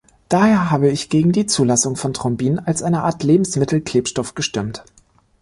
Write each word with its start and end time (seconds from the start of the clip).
Daher 0.29 0.71
habe 0.71 0.89
ich 0.89 1.09
gegen 1.09 1.31
die 1.31 1.45
Zulassung 1.45 1.95
von 1.95 2.11
Thrombin 2.15 2.57
als 2.57 2.81
eine 2.81 3.03
Art 3.03 3.21
Lebensmittelklebstoff 3.21 4.33
gestimmt. 4.33 4.83